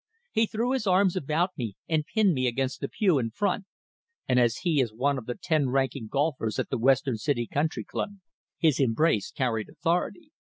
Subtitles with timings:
[0.31, 3.65] He threw his arms about me, and pinned me against the pew in front;
[4.27, 7.83] and as he is one of the ten ranking golfers at the Western City Country
[7.83, 8.13] Club,
[8.57, 10.31] his embrace carried authority.